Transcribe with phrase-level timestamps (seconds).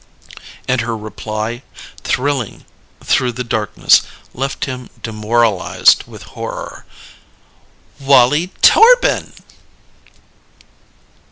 [0.67, 1.61] And her reply,
[2.03, 2.65] thrilling
[3.03, 4.01] through the darkness,
[4.33, 6.87] left him demoralized with horror.
[7.99, 9.33] "Wallie Torbin!"